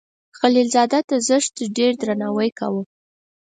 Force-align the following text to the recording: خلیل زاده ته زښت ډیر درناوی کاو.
خلیل 0.39 0.67
زاده 0.75 0.99
ته 1.07 1.15
زښت 1.27 1.55
ډیر 1.77 1.91
درناوی 2.01 2.49
کاو. 2.59 2.79